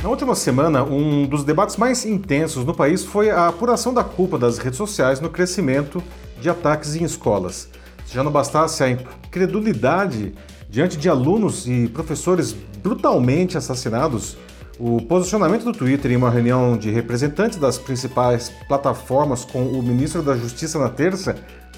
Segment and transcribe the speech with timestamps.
[0.00, 4.38] Na última semana, um dos debates mais intensos no país foi a apuração da culpa
[4.38, 6.00] das redes sociais no crescimento
[6.40, 7.68] de ataques em escolas.
[8.06, 10.34] Se já não bastasse a incredulidade
[10.70, 14.36] diante de alunos e professores brutalmente assassinados,
[14.78, 20.22] o posicionamento do Twitter em uma reunião de representantes das principais plataformas com o ministro
[20.22, 21.34] da Justiça na terça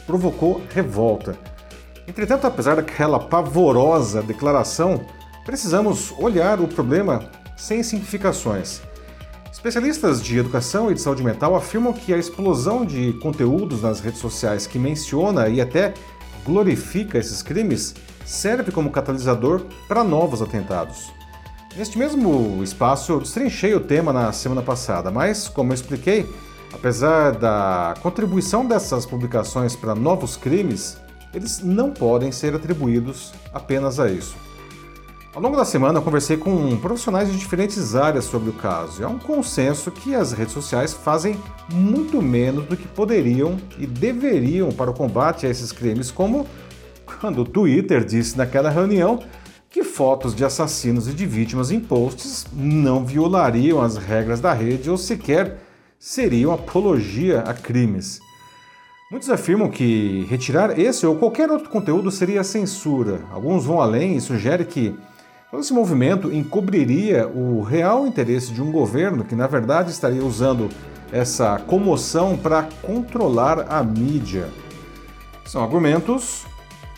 [0.07, 1.39] provocou revolta.
[2.07, 5.01] Entretanto, apesar daquela pavorosa declaração,
[5.47, 7.31] precisamos olhar o problema
[7.61, 8.81] sem simplificações.
[9.53, 14.21] Especialistas de educação e de saúde mental afirmam que a explosão de conteúdos nas redes
[14.21, 15.93] sociais que menciona e até
[16.45, 17.95] glorifica esses crimes
[18.25, 21.13] serve como catalisador para novos atentados.
[21.77, 26.29] Neste mesmo espaço, eu destrinchei o tema na semana passada, mas, como eu expliquei,
[26.73, 30.97] apesar da contribuição dessas publicações para novos crimes,
[31.35, 34.37] eles não podem ser atribuídos apenas a isso.
[35.33, 39.01] Ao longo da semana, eu conversei com profissionais de diferentes áreas sobre o caso.
[39.01, 41.39] E há um consenso que as redes sociais fazem
[41.73, 46.49] muito menos do que poderiam e deveriam para o combate a esses crimes, como
[47.21, 49.21] quando o Twitter disse naquela reunião
[49.71, 54.91] que fotos de assassinos e de vítimas em posts não violariam as regras da rede
[54.91, 55.59] ou sequer
[55.97, 58.19] seriam apologia a crimes.
[59.13, 63.21] Muitos afirmam que retirar esse ou qualquer outro conteúdo seria censura.
[63.31, 64.97] Alguns vão além e sugerem que
[65.51, 70.69] Todo esse movimento encobriria o real interesse de um governo que, na verdade, estaria usando
[71.11, 74.49] essa comoção para controlar a mídia.
[75.45, 76.47] São argumentos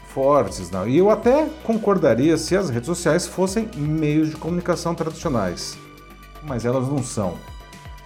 [0.08, 0.86] fortes, não?
[0.86, 5.78] E eu até concordaria se as redes sociais fossem meios de comunicação tradicionais,
[6.42, 7.38] mas elas não são.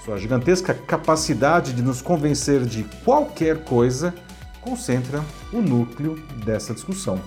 [0.04, 4.14] Sua gigantesca capacidade de nos convencer de qualquer coisa
[4.60, 7.20] concentra o núcleo dessa discussão.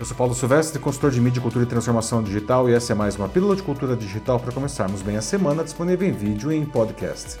[0.00, 3.16] Eu sou Paulo Silvestre, consultor de mídia, cultura e transformação digital, e essa é mais
[3.16, 6.64] uma pílula de cultura digital para começarmos bem a semana, disponível em vídeo e em
[6.64, 7.38] podcast.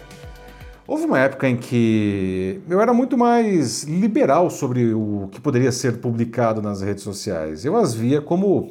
[0.86, 6.02] Houve uma época em que eu era muito mais liberal sobre o que poderia ser
[6.02, 7.64] publicado nas redes sociais.
[7.64, 8.70] Eu as via como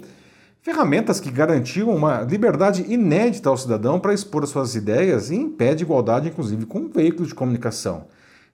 [0.62, 5.84] ferramentas que garantiam uma liberdade inédita ao cidadão para expor as suas ideias e impede
[5.84, 8.06] igualdade, inclusive, com veículos de comunicação.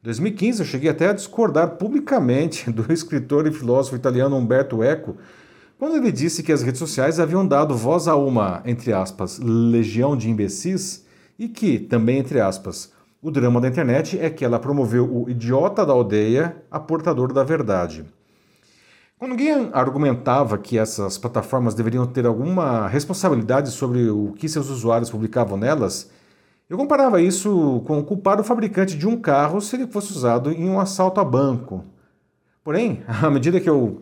[0.06, 5.18] 2015 eu cheguei até a discordar publicamente do escritor e filósofo italiano Umberto Eco,
[5.80, 10.16] quando ele disse que as redes sociais haviam dado voz a uma, entre aspas, legião
[10.16, 11.04] de imbecis
[11.38, 15.84] e que, também entre aspas, o drama da internet é que ela promoveu o idiota
[15.84, 18.06] da aldeia a portador da verdade.
[19.18, 25.10] Quando alguém argumentava que essas plataformas deveriam ter alguma responsabilidade sobre o que seus usuários
[25.10, 26.12] publicavam nelas,
[26.70, 30.68] eu comparava isso com culpar o fabricante de um carro se ele fosse usado em
[30.70, 31.86] um assalto a banco.
[32.64, 34.02] Porém, à medida que eu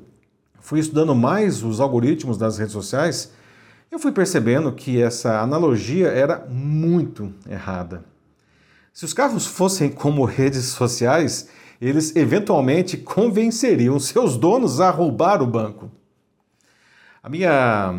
[0.59, 3.34] fui estudando mais os algoritmos das redes sociais,
[3.91, 8.06] eu fui percebendo que essa analogia era muito errada.
[8.94, 11.50] Se os carros fossem como redes sociais,
[11.81, 15.91] eles eventualmente convenceriam seus donos a roubar o banco.
[17.22, 17.94] A minha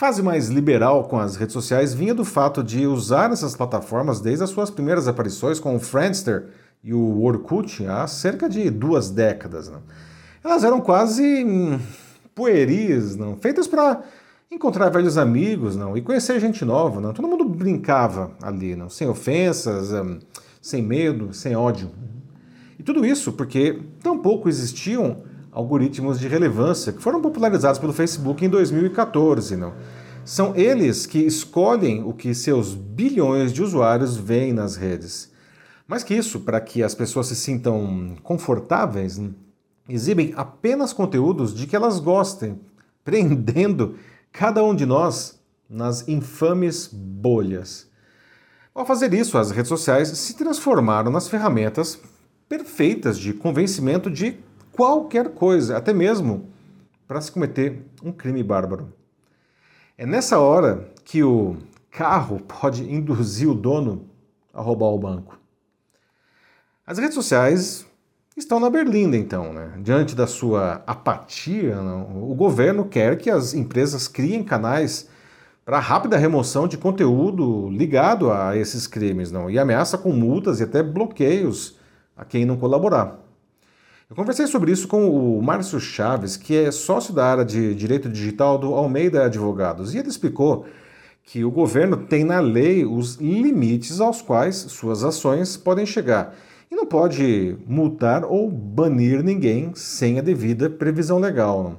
[0.00, 4.42] fase mais liberal com as redes sociais vinha do fato de usar essas plataformas desde
[4.42, 6.46] as suas primeiras aparições com o Friendster
[6.82, 9.68] e o Orkut há cerca de duas décadas.
[9.68, 9.82] Não?
[10.42, 11.78] Elas eram quase hum,
[12.34, 13.36] pueris, não?
[13.36, 14.02] feitas para
[14.50, 15.94] encontrar velhos amigos não?
[15.94, 16.98] e conhecer gente nova.
[16.98, 17.12] Não?
[17.12, 18.88] Todo mundo brincava ali, não?
[18.88, 20.18] sem ofensas, hum,
[20.62, 21.90] sem medo, sem ódio.
[22.78, 28.48] E tudo isso porque tampouco existiam algoritmos de relevância que foram popularizados pelo Facebook em
[28.48, 29.56] 2014.
[29.56, 29.74] Não?
[30.24, 35.30] São eles que escolhem o que seus bilhões de usuários veem nas redes.
[35.86, 39.20] Mais que isso, para que as pessoas se sintam confortáveis,
[39.88, 42.60] exibem apenas conteúdos de que elas gostem,
[43.02, 43.96] prendendo
[44.30, 47.88] cada um de nós nas infames bolhas.
[48.72, 52.00] Ao fazer isso, as redes sociais se transformaram nas ferramentas
[52.48, 54.36] perfeitas de convencimento de
[54.72, 56.48] qualquer coisa, até mesmo
[57.06, 58.92] para se cometer um crime bárbaro.
[59.98, 61.56] É nessa hora que o
[61.90, 64.08] carro pode induzir o dono
[64.54, 65.38] a roubar o banco.
[66.86, 67.86] As redes sociais
[68.36, 69.52] estão na berlinda, então.
[69.52, 69.74] Né?
[69.82, 75.08] Diante da sua apatia, não, o governo quer que as empresas criem canais
[75.64, 79.50] para rápida remoção de conteúdo ligado a esses crimes não?
[79.50, 81.78] e ameaça com multas e até bloqueios
[82.16, 83.18] a quem não colaborar.
[84.10, 88.08] Eu conversei sobre isso com o Márcio Chaves, que é sócio da área de Direito
[88.08, 90.66] Digital do Almeida Advogados, e ele explicou
[91.22, 96.34] que o governo tem na lei os limites aos quais suas ações podem chegar
[96.68, 101.76] e não pode multar ou banir ninguém sem a devida previsão legal.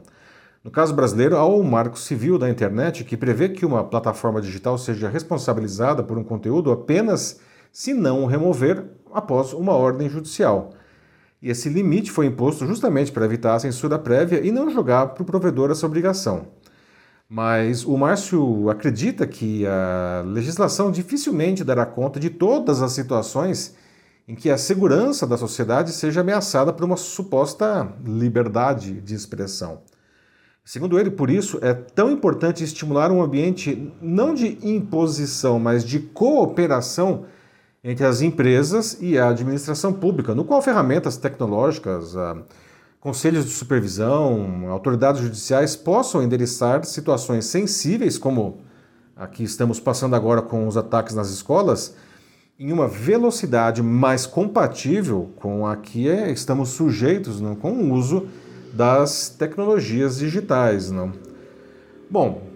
[0.63, 4.77] No caso brasileiro, há o Marco Civil da Internet, que prevê que uma plataforma digital
[4.77, 7.41] seja responsabilizada por um conteúdo apenas
[7.73, 10.71] se não o remover após uma ordem judicial.
[11.41, 15.23] E esse limite foi imposto justamente para evitar a censura prévia e não jogar para
[15.23, 16.47] o provedor essa obrigação.
[17.27, 23.73] Mas o Márcio acredita que a legislação dificilmente dará conta de todas as situações
[24.27, 29.81] em que a segurança da sociedade seja ameaçada por uma suposta liberdade de expressão.
[30.63, 35.99] Segundo ele, por isso, é tão importante estimular um ambiente não de imposição, mas de
[35.99, 37.25] cooperação
[37.83, 42.37] entre as empresas e a administração pública, no qual ferramentas tecnológicas, ah,
[42.99, 48.59] conselhos de supervisão, autoridades judiciais possam endereçar situações sensíveis, como
[49.15, 51.95] a que estamos passando agora com os ataques nas escolas,
[52.59, 58.27] em uma velocidade mais compatível com a que estamos sujeitos não, com o uso
[58.71, 60.91] das tecnologias digitais.
[60.91, 61.11] Não?
[62.09, 62.50] Bom,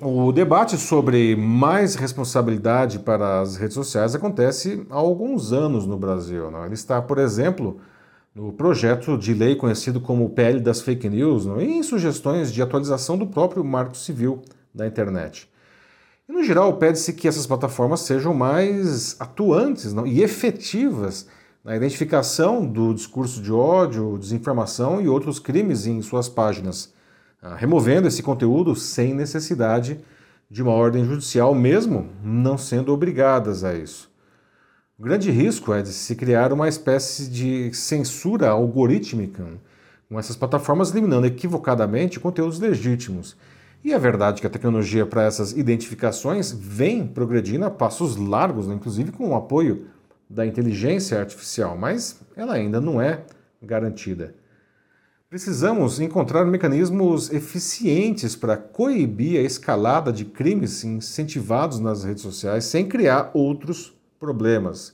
[0.00, 6.50] o debate sobre mais responsabilidade para as redes sociais acontece há alguns anos no Brasil.
[6.50, 6.64] Não?
[6.64, 7.78] Ele está, por exemplo,
[8.34, 11.60] no projeto de lei conhecido como PL das Fake News não?
[11.60, 14.42] e em sugestões de atualização do próprio Marco Civil
[14.74, 15.48] da Internet.
[16.26, 20.06] E, no geral, pede-se que essas plataformas sejam mais atuantes não?
[20.06, 21.26] e efetivas
[21.62, 26.94] na identificação do discurso de ódio, desinformação e outros crimes em suas páginas,
[27.56, 29.98] removendo esse conteúdo sem necessidade
[30.50, 34.10] de uma ordem judicial, mesmo não sendo obrigadas a isso.
[34.98, 39.46] O grande risco é de se criar uma espécie de censura algorítmica,
[40.08, 43.36] com essas plataformas eliminando equivocadamente conteúdos legítimos.
[43.82, 48.74] E é verdade que a tecnologia para essas identificações vem progredindo a passos largos, né?
[48.74, 49.86] inclusive com o apoio
[50.28, 53.22] da inteligência artificial, mas ela ainda não é
[53.62, 54.34] garantida.
[55.30, 62.88] Precisamos encontrar mecanismos eficientes para coibir a escalada de crimes incentivados nas redes sociais sem
[62.88, 64.92] criar outros problemas.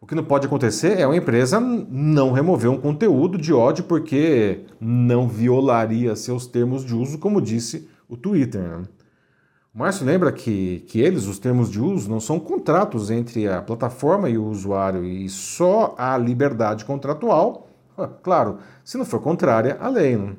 [0.00, 4.60] O que não pode acontecer é uma empresa não remover um conteúdo de ódio porque
[4.80, 8.62] não violaria seus termos de uso, como disse o Twitter.
[8.62, 8.84] Né?
[9.74, 13.60] O Márcio lembra que, que eles, os termos de uso, não são contratos entre a
[13.60, 17.67] plataforma e o usuário, e só a liberdade contratual,
[18.22, 20.16] claro, se não for contrária à lei.
[20.16, 20.36] Não?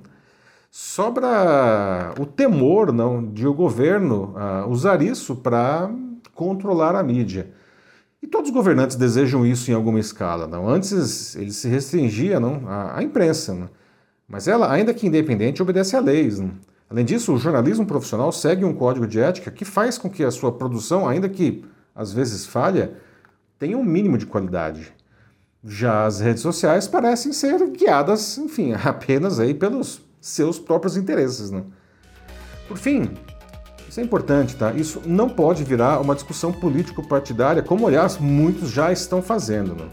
[0.71, 5.89] Sobra o temor não, de o governo uh, usar isso para
[6.35, 7.51] controlar a mídia.
[8.21, 10.45] E todos os governantes desejam isso em alguma escala.
[10.45, 10.67] Não?
[10.69, 13.69] Antes ele se restringia não, à, à imprensa, não?
[14.27, 16.39] mas ela, ainda que independente, obedece a leis.
[16.39, 16.51] Não?
[16.89, 20.31] Além disso, o jornalismo profissional segue um código de ética que faz com que a
[20.31, 21.63] sua produção, ainda que
[21.95, 22.93] às vezes falha,
[23.57, 24.93] tenha um mínimo de qualidade.
[25.63, 31.51] Já as redes sociais parecem ser guiadas, enfim, apenas aí pelos seus próprios interesses.
[31.51, 31.63] Né?
[32.67, 33.09] Por fim,
[33.87, 34.71] isso é importante, tá?
[34.71, 39.75] Isso não pode virar uma discussão político-partidária, como aliás muitos já estão fazendo.
[39.75, 39.89] Né?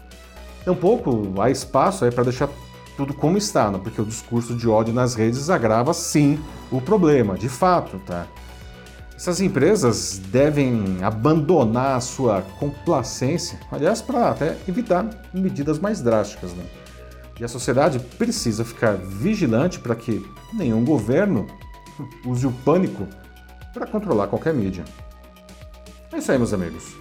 [0.63, 2.49] Tampouco há espaço para deixar
[2.95, 3.79] tudo como está, né?
[3.81, 6.39] porque o discurso de ódio nas redes agrava sim
[6.71, 8.25] o problema, de fato, tá?
[9.17, 16.63] Essas empresas devem abandonar a sua complacência, aliás, para até evitar medidas mais drásticas, né?
[17.39, 20.23] E a sociedade precisa ficar vigilante para que
[20.53, 21.47] nenhum governo
[22.23, 23.07] use o pânico
[23.73, 24.85] para controlar qualquer mídia.
[26.13, 26.95] É isso aí, meus amigos.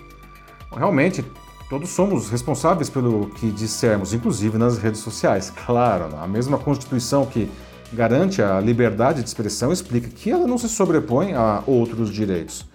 [0.75, 1.23] Realmente,
[1.68, 5.52] Todos somos responsáveis pelo que dissermos, inclusive nas redes sociais.
[5.66, 7.50] Claro, a mesma Constituição que
[7.93, 12.66] garante a liberdade de expressão explica que ela não se sobrepõe a outros direitos.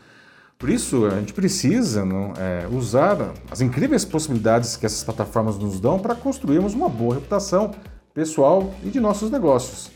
[0.57, 5.79] Por isso, a gente precisa não, é, usar as incríveis possibilidades que essas plataformas nos
[5.79, 7.71] dão para construirmos uma boa reputação
[8.13, 9.89] pessoal e de nossos negócios.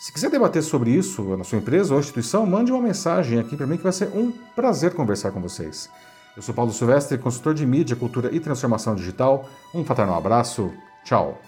[0.00, 3.66] Se quiser debater sobre isso na sua empresa ou instituição, mande uma mensagem aqui para
[3.66, 5.88] mim que vai ser um prazer conversar com vocês.
[6.36, 9.48] Eu sou Paulo Silvestre, consultor de mídia, cultura e transformação digital.
[9.72, 10.72] Um fraternal abraço.
[11.04, 11.40] Tchau.